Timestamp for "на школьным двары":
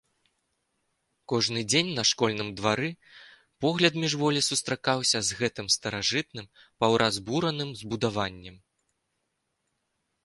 1.97-2.89